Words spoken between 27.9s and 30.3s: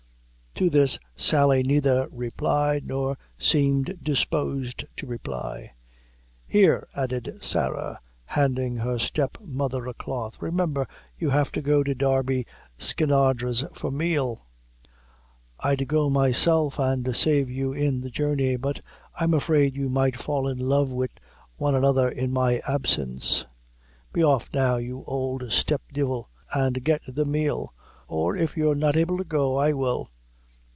or if you're not able to go, I will."